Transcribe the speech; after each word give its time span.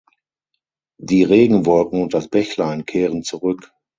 Die 0.99 1.21
Regenwolken 1.21 2.01
und 2.01 2.15
das 2.15 2.27
Bächlein 2.27 2.87
kehren 2.87 3.21
zurück. 3.21 3.71